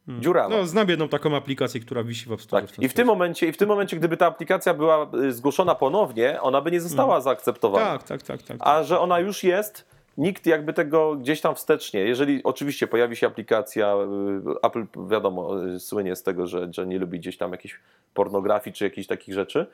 Hmm. 0.07 0.23
Dziurawa. 0.23 0.57
No, 0.57 0.67
znam 0.67 0.89
jedną 0.89 1.09
taką 1.09 1.37
aplikację, 1.37 1.81
która 1.81 2.03
wisi 2.03 2.29
w 2.29 2.33
App 2.33 2.43
Store. 2.43 2.67
Tak. 2.67 2.77
W 2.77 2.83
I, 2.83 2.89
w 2.89 2.95
tym 2.95 3.07
momencie, 3.07 3.49
I 3.49 3.53
w 3.53 3.57
tym 3.57 3.69
momencie, 3.69 3.97
gdyby 3.97 4.17
ta 4.17 4.27
aplikacja 4.27 4.75
była 4.75 5.07
y, 5.15 5.33
zgłoszona 5.33 5.75
ponownie, 5.75 6.41
ona 6.41 6.61
by 6.61 6.71
nie 6.71 6.81
została 6.81 7.09
hmm. 7.09 7.23
zaakceptowana. 7.23 7.99
Tak, 7.99 8.03
tak, 8.03 8.23
tak, 8.23 8.43
tak. 8.43 8.57
A 8.61 8.83
że 8.83 9.01
ona 9.01 9.21
już 9.21 9.45
jest, 9.45 9.87
nikt 10.19 10.47
jakby 10.47 10.73
tego 10.73 11.17
gdzieś 11.17 11.41
tam 11.41 11.55
wstecznie, 11.55 12.01
jeżeli 12.01 12.45
oczywiście 12.45 12.87
pojawi 12.87 13.17
się 13.17 13.27
aplikacja, 13.27 13.95
y, 13.95 14.67
Apple 14.67 14.87
wiadomo, 15.09 15.67
y, 15.67 15.81
słynie 15.81 16.17
z 16.17 16.23
tego, 16.23 16.47
że, 16.47 16.69
że 16.73 16.87
nie 16.87 16.99
lubi 16.99 17.19
gdzieś 17.19 17.37
tam 17.37 17.53
jakiejś 17.53 17.81
pornografii 18.15 18.75
czy 18.75 18.85
jakichś 18.85 19.07
takich 19.07 19.35
rzeczy, 19.35 19.67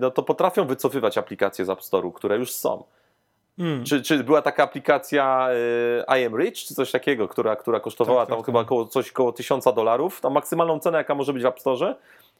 no 0.00 0.10
to 0.10 0.22
potrafią 0.22 0.66
wycofywać 0.66 1.18
aplikacje 1.18 1.64
z 1.64 1.70
App 1.70 1.80
Store'u, 1.80 2.12
które 2.12 2.36
już 2.36 2.52
są. 2.52 2.84
Hmm. 3.58 3.84
Czy, 3.84 4.02
czy 4.02 4.24
była 4.24 4.42
taka 4.42 4.62
aplikacja 4.62 5.48
y, 6.10 6.20
I 6.20 6.24
am 6.24 6.36
Rich, 6.36 6.54
czy 6.54 6.74
coś 6.74 6.90
takiego, 6.90 7.28
która, 7.28 7.56
która 7.56 7.80
kosztowała 7.80 8.20
tak, 8.20 8.28
tam 8.28 8.38
tak, 8.38 8.46
chyba 8.46 8.58
tak. 8.60 8.68
Koło, 8.68 8.86
coś 8.86 9.12
koło 9.12 9.32
tysiąca 9.32 9.72
dolarów, 9.72 10.20
tam 10.20 10.32
maksymalną 10.32 10.78
cenę, 10.78 10.98
jaka 10.98 11.14
może 11.14 11.32
być 11.32 11.42
w 11.42 11.46
App 11.46 11.60
Store 11.60 11.94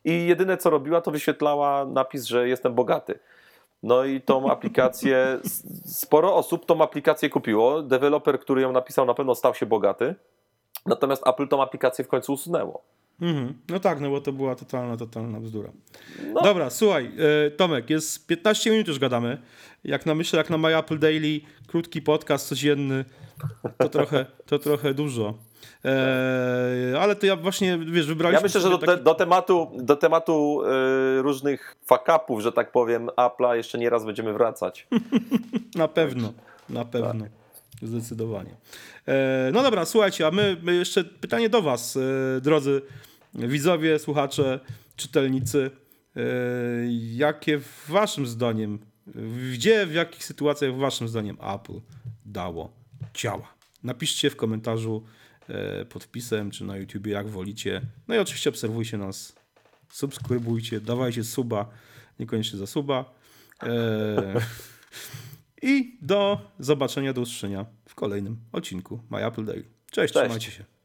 i 0.05 0.26
jedyne 0.26 0.57
co 0.57 0.71
robiła, 0.71 1.00
to 1.00 1.11
wyświetlała 1.11 1.85
napis, 1.85 2.25
że 2.25 2.49
jestem 2.49 2.75
bogaty. 2.75 3.19
No 3.87 4.05
i 4.05 4.21
tą 4.21 4.50
aplikację, 4.50 5.38
sporo 5.85 6.35
osób 6.35 6.66
tą 6.66 6.83
aplikację 6.83 7.31
kupiło, 7.31 7.83
deweloper, 7.83 8.40
który 8.40 8.62
ją 8.62 8.73
napisał 8.73 9.07
na 9.07 9.14
pewno 9.14 9.35
stał 9.35 9.55
się 9.55 9.66
bogaty, 9.66 10.14
natomiast 10.87 11.26
Apple 11.26 11.49
tą 11.49 11.62
aplikację 11.62 12.05
w 12.05 12.09
końcu 12.09 12.33
usunęło. 12.33 12.83
Mhm. 13.21 13.55
No 13.69 13.81
tak, 13.81 14.00
no 14.00 14.11
bo 14.11 14.21
to 14.21 14.33
była 14.33 14.55
totalna, 14.55 14.97
totalna 14.97 15.40
bzdura. 15.40 15.71
No. 16.33 16.43
Dobra, 16.43 16.71
słuchaj, 16.71 17.12
e, 17.47 17.50
Tomek, 17.50 17.90
jest 17.90 18.26
15 18.26 18.71
minut 18.71 18.88
już 18.88 18.99
gadamy. 18.99 19.43
Jak 19.85 20.07
na 20.07 20.14
myślę, 20.14 20.37
jak 20.37 20.50
na 20.50 20.59
My 20.59 20.78
Apple 20.78 20.99
Daily, 20.99 21.40
krótki 21.66 22.02
podcast 22.02 22.49
codzienny, 22.49 23.05
to 23.78 23.88
trochę, 23.88 24.26
to 24.47 24.59
trochę 24.59 24.95
dużo. 24.95 25.35
E, 25.85 27.01
ale 27.01 27.17
to 27.17 27.27
ja 27.27 27.37
właśnie, 27.37 27.79
wiesz, 27.79 28.07
wybraliśmy... 28.07 28.41
Ja 28.41 28.43
myślę, 28.43 28.61
że 28.61 28.71
do, 28.71 28.79
taki... 28.79 29.03
do 29.03 29.15
tematu, 29.15 29.71
do 29.75 29.97
tematu 29.97 30.63
e, 30.65 31.23
różnych 31.23 31.77
fakapów, 31.87 32.41
że 32.41 32.53
tak 32.53 32.73
powiem, 32.73 33.07
Apple'a 33.07 33.55
jeszcze 33.55 33.79
nie 33.79 33.91
raz 33.91 34.05
będziemy 34.05 34.33
wracać. 34.33 34.87
na 35.75 35.89
pewno, 35.89 36.33
na 36.69 36.85
pewno. 36.85 37.25
Tak. 37.25 37.33
Zdecydowanie. 37.83 38.57
E, 39.09 39.51
no 39.53 39.63
dobra, 39.63 39.85
słuchajcie, 39.85 40.27
a 40.27 40.31
my, 40.31 40.57
my 40.63 40.75
jeszcze 40.75 41.05
pytanie 41.05 41.49
do 41.49 41.63
Was, 41.63 41.97
e, 41.97 42.41
drodzy 42.41 42.83
widzowie, 43.35 43.99
słuchacze, 43.99 44.61
czytelnicy. 44.97 45.71
Jakie 47.15 47.61
Waszym 47.89 48.27
zdaniem, 48.27 48.79
gdzie, 49.53 49.87
w 49.87 49.95
jakich 49.95 50.25
sytuacjach 50.25 50.75
Waszym 50.75 51.09
zdaniem 51.09 51.37
Apple 51.55 51.81
dało 52.25 52.73
ciała? 53.15 53.55
Napiszcie 53.83 54.31
w 54.31 54.37
komentarzu 54.37 55.05
pod 55.88 56.05
wpisem, 56.05 56.50
czy 56.50 56.65
na 56.65 56.76
YouTube, 56.76 57.07
jak 57.07 57.29
wolicie. 57.29 57.81
No 58.09 58.15
i 58.15 58.19
oczywiście 58.19 58.50
obserwujcie 58.50 58.99
nas, 58.99 59.37
subskrybujcie, 59.91 60.81
dawajcie 60.81 61.25
suba, 61.25 61.71
niekoniecznie 62.19 62.59
za 62.59 62.67
suba. 62.67 63.15
I 65.62 65.99
do 66.03 66.50
zobaczenia, 66.59 67.12
do 67.12 67.21
usłyszenia 67.21 67.67
w 67.88 67.95
kolejnym 67.95 68.37
odcinku 68.53 69.00
My 69.11 69.26
Apple 69.26 69.45
Day. 69.45 69.65
Cześć, 69.91 69.93
Cześć. 69.93 70.15
trzymajcie 70.15 70.50
się. 70.50 70.75